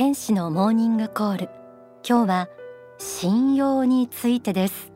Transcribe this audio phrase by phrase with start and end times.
[0.00, 1.50] 天使のモーニングコール。
[2.08, 2.48] 今日は
[2.96, 4.90] 信用についてです。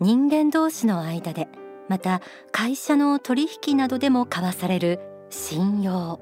[0.00, 1.48] 人間同士の間で
[1.86, 6.18] また会社の取引などでも交わされる信用。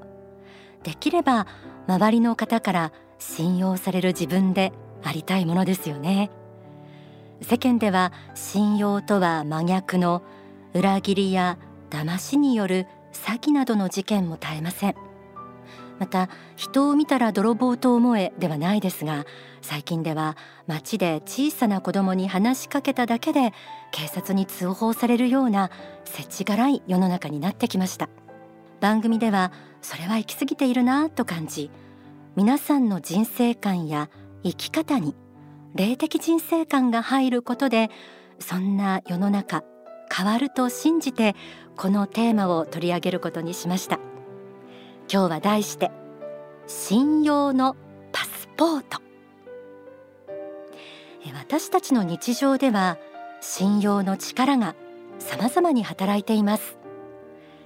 [0.82, 1.46] できれば
[1.86, 4.72] 周りの方から信用される自分で
[5.04, 6.32] ありたいものですよね。
[7.42, 10.24] 世間では信用とは真逆の
[10.74, 11.58] 裏切りや
[11.90, 15.07] 騙しによる詐欺などの事件も絶えません。
[15.98, 19.24] また人を見たら泥棒と思えではないですが
[19.62, 23.52] 最近では街で小さな子供に話しかけただけで
[23.90, 25.70] 警察に通報されるような
[26.04, 28.08] 世知辛い世の中になってきました。
[28.80, 29.52] 番組では
[29.82, 31.70] それは行き過ぎているなと感じ
[32.36, 34.08] 皆さんの人生観や
[34.44, 35.16] 生き方に
[35.74, 37.90] 霊的人生観が入ることで
[38.38, 39.64] そんな世の中
[40.14, 41.34] 変わると信じて
[41.76, 43.98] このテーマを取り上げることにしました。
[45.10, 45.90] 今日は題して
[46.66, 47.76] 信用の
[48.12, 49.00] パスポート。
[51.34, 52.98] 私たちの日常では
[53.40, 54.74] 信用の力が
[55.18, 56.78] 様々に働いています。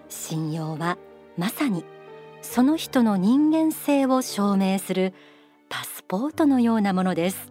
[0.08, 0.98] 信用は
[1.36, 1.84] まさに
[2.42, 5.12] その人の人間性を証明する
[5.68, 7.50] パスポートのようなものです。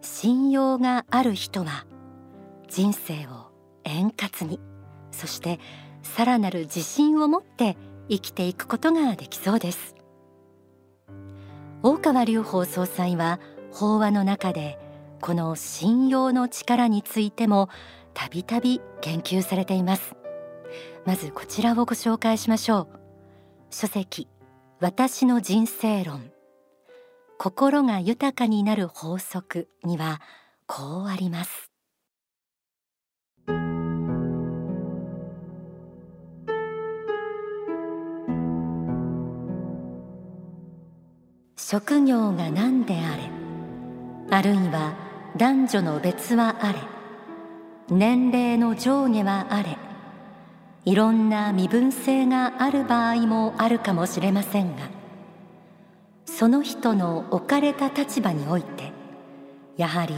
[0.00, 1.86] 信用がある人は
[2.68, 3.52] 人生を
[3.84, 4.58] 円滑に
[5.12, 5.60] そして
[6.02, 7.76] さらなる自信を持って
[8.08, 9.94] 生きていくことができそうです。
[11.82, 14.78] 大川隆法総裁は法話の中で
[15.20, 17.68] この信用の力についても
[18.14, 20.16] たびたび言及されています。
[21.04, 22.88] まずこちらをご紹介しましょう。
[23.70, 24.28] 書籍
[24.80, 26.30] 私の人生論。
[27.38, 30.20] 心が豊かになる法則には
[30.66, 31.73] こうあります。
[41.56, 43.30] 職業が何であれ
[44.30, 44.94] あるいは
[45.36, 46.78] 男女の別はあれ
[47.88, 49.76] 年齢の上下はあれ
[50.84, 54.88] いろんな身分性がある場合もあるかもしれませんが
[56.26, 58.92] その人の置かれた立場において
[59.76, 60.14] やはり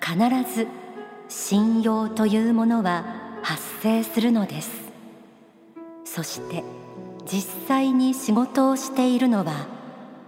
[0.00, 0.16] 必
[0.54, 0.66] ず
[1.28, 3.04] 信用というものは
[3.42, 4.92] 発生するのです。
[6.04, 6.62] そして
[7.24, 9.81] 実際に仕事をしているのは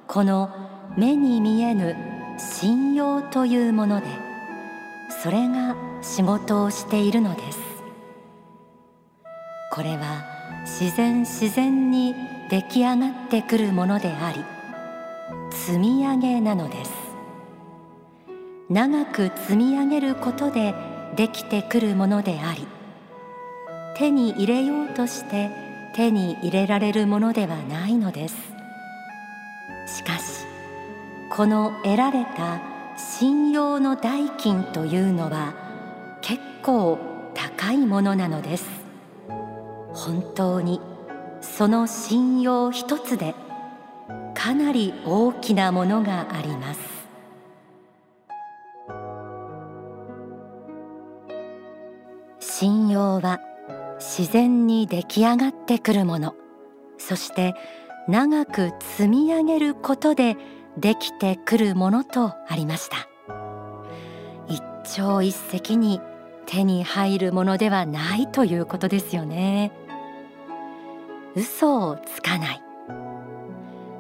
[0.07, 0.51] この
[0.97, 1.97] 目に見えぬ
[2.39, 4.07] 信用というもので
[5.23, 7.59] それが仕事をしているのです。
[9.73, 10.25] これは
[10.63, 12.15] 自然自然に
[12.49, 14.45] 出来上がってくるものであり
[15.51, 16.93] 積み上げなのです。
[18.71, 20.75] 長く積み上げることで
[21.17, 22.67] できてくるものであり
[23.97, 25.51] 手に入れようとして
[25.95, 28.54] 手に入れられるものではないのです。
[29.87, 30.47] しかし
[31.31, 32.61] この得られた
[32.97, 35.55] 信用の代金というのは
[36.21, 36.99] 結構
[37.35, 38.69] 高いものなのです。
[39.93, 40.81] 本当に
[41.41, 43.35] その信用一つで
[44.35, 46.81] かなり大きなものがあります。
[52.41, 53.41] 信用は
[53.99, 56.35] 自然に出来上がってくるもの。
[56.99, 57.55] そして
[58.07, 60.37] 長く積み上げることで
[60.77, 63.09] できてくるものとありました。
[64.47, 66.01] 一朝一夕に
[66.47, 69.73] 手に入るものではないということですよね。
[71.35, 72.63] 嘘をつかない。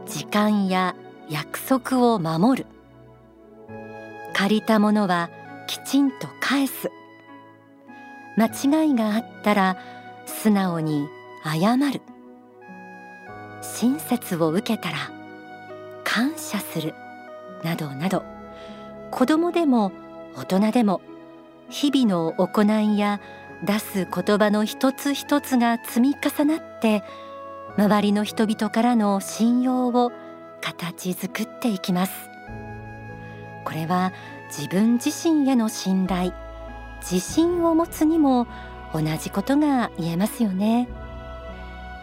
[0.06, 0.94] 時間や
[1.31, 2.66] 約束を守る。
[4.34, 5.31] 借りたものは
[5.66, 6.91] きちんと返す。
[8.36, 9.76] 間違いがあったら
[10.26, 11.09] 素直に
[11.42, 12.03] 謝る。
[13.75, 14.97] 親切を受けたら
[16.05, 16.95] 感謝する
[17.65, 18.25] などなど
[19.11, 19.91] 子供でも
[20.37, 21.01] 大人でも
[21.71, 23.21] 日々の行いや
[23.65, 27.03] 出す言葉の一つ一つが積み重なって
[27.77, 30.13] 周りの人々からの信用を
[30.60, 32.13] 形作っていきます
[33.65, 34.13] これは
[34.57, 36.33] 自分自身への信頼
[37.01, 38.47] 自信を持つにも
[38.93, 40.89] 同じことが言えますよね。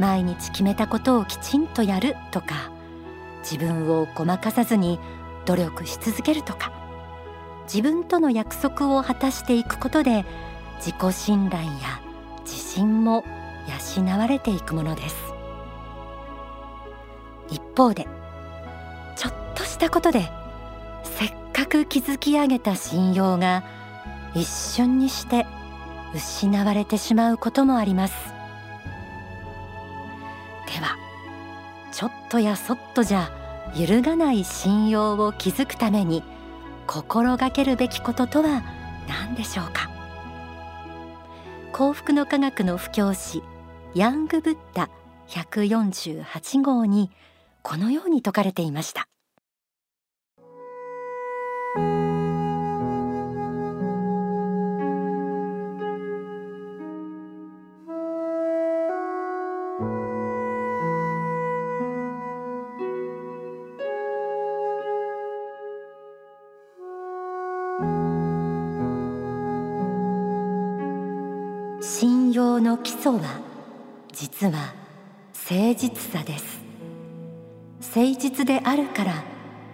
[0.01, 2.71] 毎日決めたことをきちんとやるとか
[3.43, 4.99] 自分をごまかさずに
[5.45, 6.71] 努力し続けるとか
[7.65, 10.25] 自分との約束を果たしていくことで
[10.77, 12.01] 自己信頼や
[12.45, 13.23] 自信も
[13.95, 15.15] 養われていくものです。
[17.51, 18.07] 一方で
[19.15, 20.31] ちょっとしたことで
[21.03, 23.63] せっかく築き上げた信用が
[24.33, 25.45] 一瞬にして
[26.15, 28.40] 失われてしまうこともあります。
[32.01, 33.31] ちょっとやそっとじゃ
[33.75, 36.23] 揺るがない信用を築くために
[36.87, 38.63] 心がけるべきこととは
[39.07, 39.87] 何でしょうか？
[41.71, 43.43] 幸福の科学の布教師
[43.93, 44.89] ヤングブッダ
[45.27, 47.11] 148号に
[47.61, 49.07] このように説かれていました。
[71.83, 73.41] 信用の基礎は
[74.13, 74.75] 実は
[75.49, 76.61] 誠実さです。
[77.95, 79.23] 誠実であるから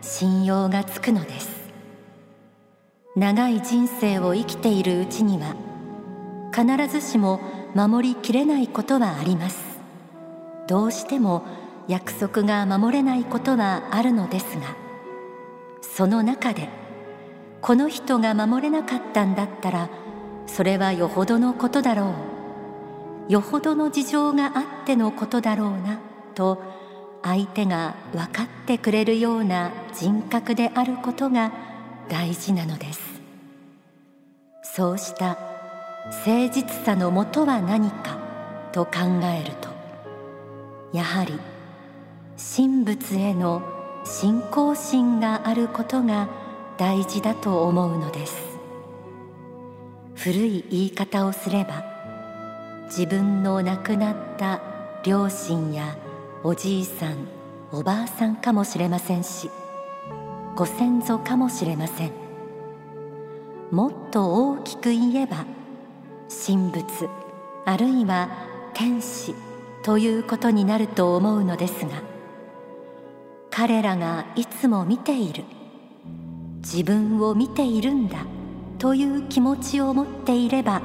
[0.01, 1.49] 信用がつくのです。
[3.17, 5.53] 長い人生を生きているうちには
[6.55, 7.41] 必ずしも
[7.75, 9.59] 守りきれないことはあります。
[10.65, 11.43] どうしても
[11.89, 14.75] 約束が守れないことはあるのですが
[15.81, 16.69] その中で
[17.61, 19.89] この人が守れなかったんだったら
[20.47, 22.13] それはよほどのことだろ
[23.29, 23.31] う。
[23.31, 25.99] よほどの事情があってのことだろうな
[26.33, 26.63] と
[27.21, 31.51] 相手が分かってくれるような人格であることが
[32.07, 33.01] 大事なのです。
[34.63, 35.37] そうした
[36.25, 38.17] 誠実さのもとは何か
[38.71, 38.91] と考
[39.23, 39.69] えると
[40.93, 41.33] やはり
[42.37, 43.61] 神仏への
[44.05, 46.29] 信仰心があることが
[46.77, 48.46] 大事だと思うのです。
[50.17, 51.85] 古い言い方をすれば
[52.85, 54.61] 自分の亡くなった
[55.03, 55.95] 両親や
[56.43, 57.27] おじいさん
[57.71, 59.51] おばあさんかもしれませんし
[60.55, 62.11] ご先祖かもしれません。
[63.69, 65.45] もっと大きく言えば
[66.47, 67.07] 神仏
[67.65, 68.29] あるいは
[68.73, 69.35] 天使
[69.83, 72.01] ということになると思うのですが
[73.51, 75.43] 彼らがいつも見ている
[76.61, 78.36] 自分を見ているんだ。
[78.79, 80.81] という気持ちを持っていれば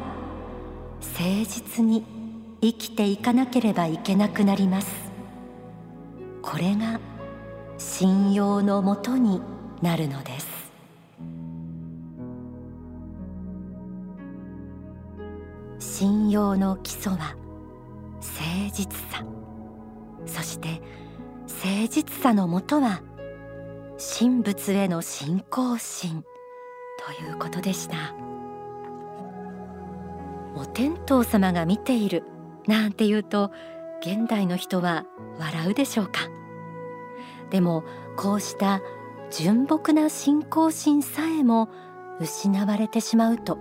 [1.00, 2.04] 誠実に
[2.62, 5.12] 生きていかなければいけなくなります。
[6.40, 7.00] これが
[7.76, 9.42] 信用のもとに
[9.82, 10.72] なるのです。
[15.78, 17.36] 信用の基礎は
[18.20, 18.42] 誠
[18.72, 19.24] 実さ。
[20.24, 20.80] そして
[21.46, 23.02] 誠実さのもとは
[24.18, 26.24] 神仏への信仰心。
[27.04, 28.14] ということでした。
[30.54, 32.25] お天道様が見ている
[32.66, 33.50] なんて言うと
[34.00, 35.04] 現代の人は
[35.38, 36.28] 笑うでしょうか。
[37.50, 37.84] でも
[38.16, 38.81] こうした
[39.31, 41.69] 純朴な信仰心さえも
[42.20, 43.58] 失われてしまうと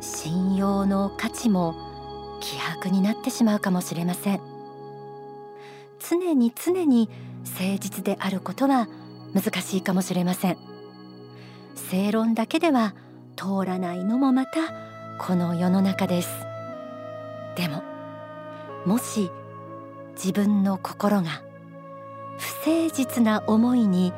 [0.00, 1.74] 信用の価値も
[2.40, 4.40] 希薄になってしまうかもしれません。
[6.00, 7.08] 常に常に
[7.44, 8.88] 誠実であることは
[9.32, 10.71] 難しいかもしれません。
[11.74, 12.94] 正論だけでは
[13.36, 14.72] 通らないのもまた
[15.18, 16.28] この世の中です。
[17.56, 17.82] でも
[18.86, 19.30] もし
[20.14, 21.42] 自分の心が
[22.38, 24.12] 不誠実な思いに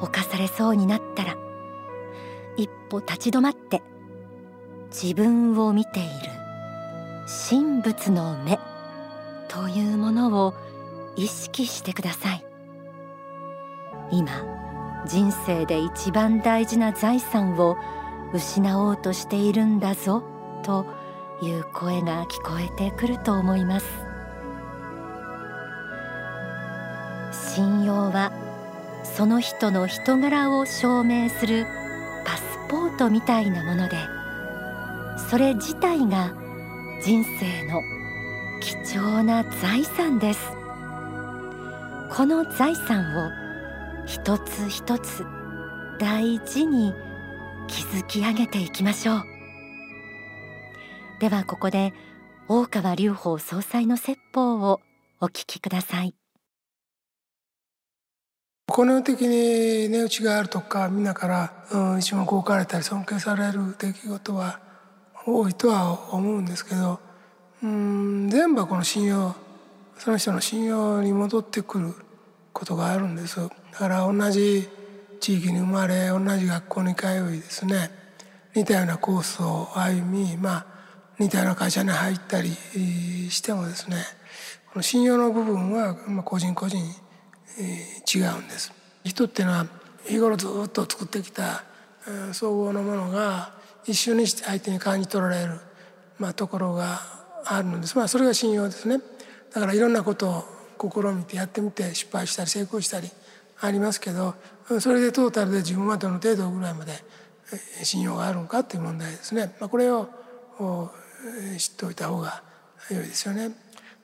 [0.00, 1.36] 侵されそうになったら
[2.56, 3.82] 一歩立ち止まって
[4.90, 6.08] 自分を見ている
[7.48, 8.58] 神仏の目
[9.48, 10.54] というものを
[11.16, 12.44] 意識してください。
[14.10, 14.55] 今
[15.04, 17.76] 人生で一番大事な財産を
[18.32, 20.22] 失おうとしているんだぞ
[20.62, 20.86] と
[21.42, 23.86] いう声が聞こえてくると思います。
[27.54, 28.32] 信用は
[29.04, 31.66] その人の人柄を証明する
[32.24, 33.96] パスポートみたいなもので
[35.30, 36.32] それ自体が
[37.02, 37.80] 人生の
[38.60, 40.40] 貴重な財産です。
[42.10, 43.45] この財産を
[44.06, 45.26] 一つ一つ
[45.98, 46.94] 大事に
[47.66, 49.24] 築き上げていきましょう。
[51.18, 51.92] ではここで
[52.48, 54.80] 大川隆法総裁の説法を
[55.20, 56.14] お聞きください。
[58.68, 64.60] この的に値打ちがあるとかみんなから、うん、一目置かれたり尊敬される出来事は
[65.24, 67.00] 多いとは思うんですけど、
[67.62, 69.34] うん、全部はこの信用
[69.98, 71.94] その人の信用に戻ってくる
[72.52, 73.40] ことがあるんです。
[73.78, 74.66] だから同じ
[75.20, 77.90] 地域に生まれ同じ学校に通いですね。
[78.54, 80.66] 似たようなコースを歩みまあ
[81.18, 83.98] 似たような会社に入ったりしてもですね
[84.72, 88.72] この信用の部分は個人個人違うんです。
[89.04, 89.66] 人っていうのは
[90.06, 91.62] 日頃ずっと作ってきた
[92.32, 93.52] 総合のものが
[93.84, 95.60] 一瞬にして相手に感じ取られる、
[96.18, 97.02] まあ、ところが
[97.44, 99.00] あるのです、まあ、それが信用ですね。
[99.52, 100.30] だからいろんなこと
[100.78, 103.10] を試みてやってみて失敗したり成功したり
[103.60, 104.34] ありますけど
[104.80, 106.92] それでトータルで自分はどの程度ぐらいまで
[107.82, 110.08] 信用があるのかっていう問題ですね、まあ、これを
[111.58, 112.42] 知っておいた方が
[112.90, 113.50] 良いですよね。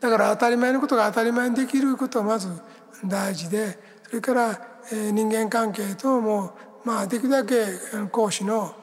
[0.00, 2.48] だから当たり前のことが当たり前にできることはまず
[3.04, 3.78] 大事で
[4.08, 6.52] それから人間関係とも
[6.84, 7.64] まあできるだけ
[8.10, 8.74] 講師の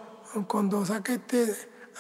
[0.48, 1.46] 混同を避けて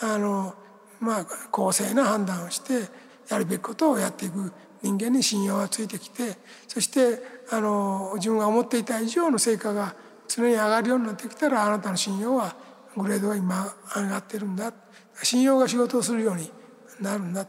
[0.02, 0.54] あの
[1.00, 2.90] まあ公正な判断をして
[3.30, 4.52] やるべきことをやっていく。
[4.82, 7.22] 人間に信用がついてきてそして
[7.52, 9.96] あの自分が思っていた以上の成果が
[10.28, 12.56] 常に上がるようになってきたらあなたの信用は
[12.96, 14.74] グレードが今上がってるんだ。
[15.24, 16.50] 信用が仕事をするように
[17.00, 17.46] なるんだ。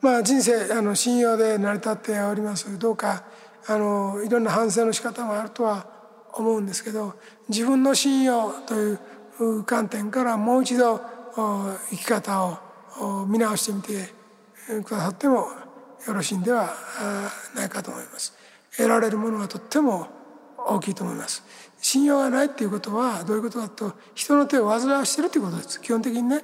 [0.00, 2.78] まあ人生あの信用で成り立っております。
[2.78, 3.24] どうか
[3.66, 5.86] あのいろんな反省の仕方もあるとは
[6.32, 7.14] 思うんですけど
[7.48, 11.00] 自分の信用という観点からもう一度
[11.34, 12.58] 生き方
[13.00, 14.12] を見直してみて
[14.82, 15.46] くださっても
[16.06, 16.74] よろしいんでは
[17.54, 18.34] ないかと思います。
[18.76, 20.08] 得られるものはとっても
[20.56, 21.42] 大きいと思います。
[21.80, 26.42] 信用がないっていうことはどういうことかと人の手を煩わしてるということです基本的にね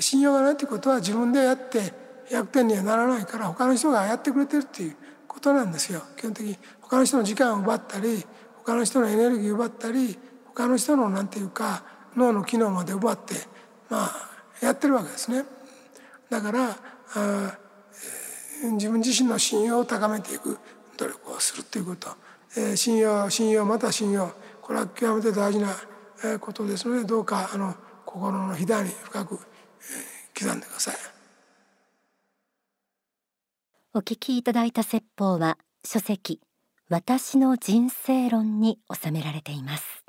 [0.00, 1.92] 信用がないっていうことは自分でやって
[2.30, 4.96] 100点にはならないから他の人がやってくれてるっていう
[5.28, 8.24] ことなんですよ基本的に他の人の時間を奪ったり
[8.64, 10.18] 他の人のエネルギーを奪ったり
[10.54, 11.84] 他の人のなんていうか
[12.16, 13.34] 脳の機能まで奪って
[13.90, 14.12] まあ
[14.62, 15.44] やってるわけですね。
[16.30, 16.76] だから
[17.14, 17.58] あ
[18.70, 20.58] 自分自身の信用を高めていく
[20.96, 22.08] 努力をするということ、
[22.56, 30.94] えー、信用信用また信用これは極めて大事なことですのでどうかあの心のひだに深く、えー、刻んでください。
[33.94, 36.40] お聞きいただいた説法は書籍
[36.88, 40.04] 私の人生論に収められています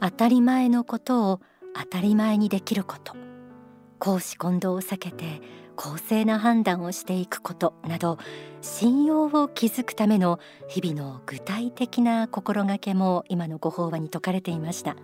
[0.00, 1.40] 当たり前のことを
[1.80, 3.14] 当たり前にできること。
[3.98, 5.40] 公私混同を避けて
[5.76, 8.18] 公正な判断をしていくことなど
[8.60, 14.96] 信用を築くための日々の具体的な心がけも今のご法話に説かれていました。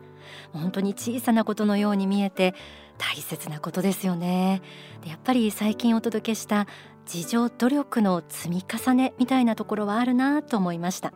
[0.53, 2.55] 本当に小さなことのように見えて
[2.99, 4.63] 大切なことですよね。
[5.03, 6.67] でやっぱり最近お届けした
[7.13, 11.13] 自助努力の積み重ねみたいなところはあるなと思いました。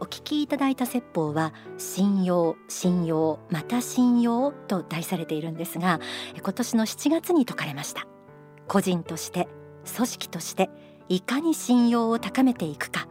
[0.00, 6.00] お聞きいただいた説法は信用信用また信用と題されているんですが
[6.36, 8.06] 今年の7月に説かれました。
[8.66, 9.48] 個人として
[9.94, 10.70] 組織として
[11.08, 13.08] いかに信用を高めていくか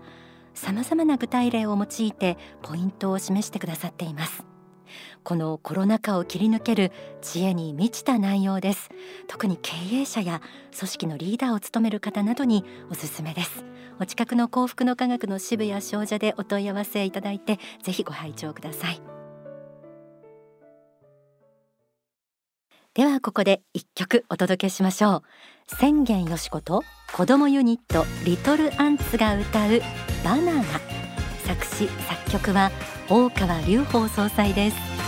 [0.54, 4.46] さまざまな具体例を用いてポイントを示してくださっています。
[5.24, 8.90] このコロナ禍を切り抜ける知恵に満ちた内容です。
[9.28, 10.42] 特に経営者や
[10.78, 13.66] 組織のリーダーを務める方などにおすすめです。
[14.00, 19.02] お近くの幸福の科学の渋谷商社でお問い合わせいただいてぜひご拝聴ください。
[22.94, 25.24] ではここで一曲お届けしましょ
[25.72, 25.76] う。
[25.80, 26.84] 宣言よしこと
[27.16, 29.82] 子供ユニットリトルアンツが歌う
[30.24, 30.64] バナナ。
[31.46, 32.72] 作詞作曲は
[33.10, 35.03] 大川隆法総裁です。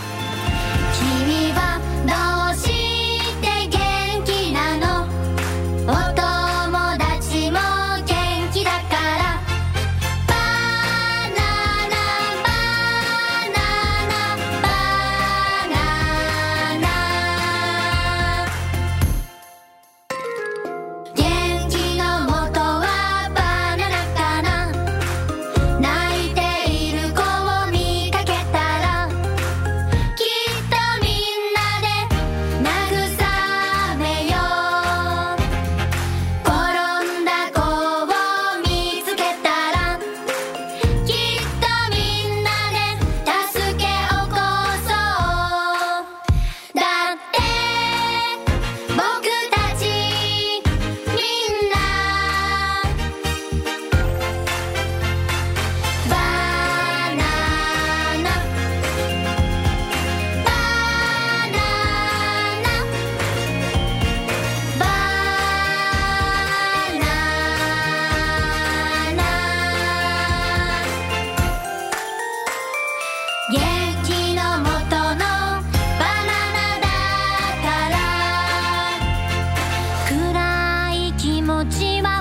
[81.46, 82.15] 持ちは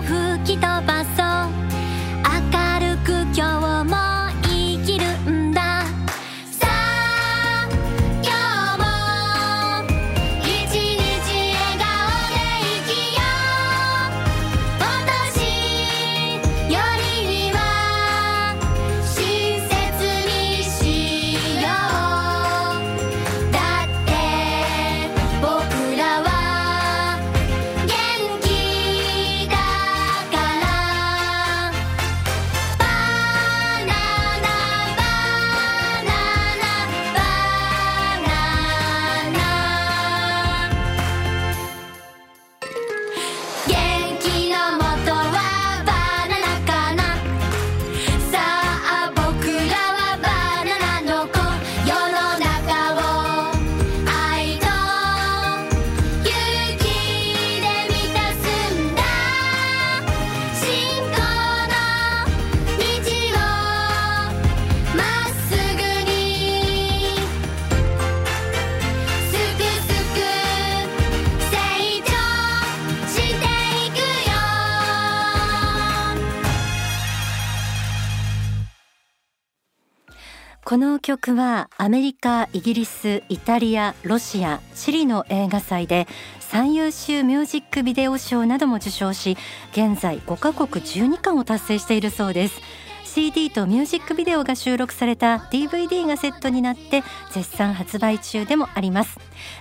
[80.75, 86.05] この曲はアメリカイギリスイタリアロシアチリの映画祭で
[86.41, 89.38] 最優秀ミュージックビデオ賞なども受賞し
[89.72, 92.60] 現在5カ国12冠を達成しているそうです。
[93.05, 99.17] CD とミュージックビデオが収録された DVD がセットになって絶賛発売中でもあります。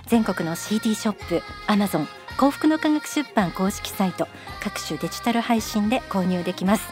[0.07, 2.07] 全国の CD ショップ Amazon
[2.37, 4.27] 幸福の科学出版公式サイト
[4.61, 6.83] 各種デジタル配信で購入できます、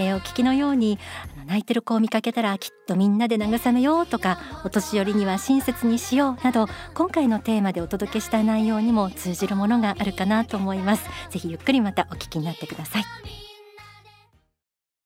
[0.00, 0.98] えー、お聞きのように
[1.46, 11.04] 泣いてる子を見かけたらきっとみんなで慰めようとかお年寄りには親切にしようなど今回のテーマでお届けした内容にも通じるものがあるかなと思います。
[11.30, 13.43] ぜひゆっくりまたお聞きになってください。